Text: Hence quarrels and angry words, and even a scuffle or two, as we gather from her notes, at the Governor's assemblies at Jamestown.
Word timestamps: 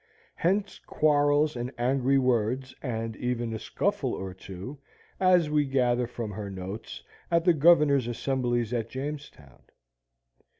Hence 0.33 0.79
quarrels 0.79 1.55
and 1.55 1.71
angry 1.77 2.17
words, 2.17 2.73
and 2.81 3.15
even 3.17 3.53
a 3.53 3.59
scuffle 3.59 4.15
or 4.15 4.33
two, 4.33 4.79
as 5.19 5.47
we 5.47 5.63
gather 5.63 6.07
from 6.07 6.31
her 6.31 6.49
notes, 6.49 7.03
at 7.29 7.45
the 7.45 7.53
Governor's 7.53 8.07
assemblies 8.07 8.73
at 8.73 8.89
Jamestown. 8.89 9.61